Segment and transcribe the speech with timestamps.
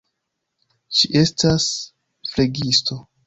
[0.99, 1.67] Ŝi estas
[2.33, 3.01] flegisto.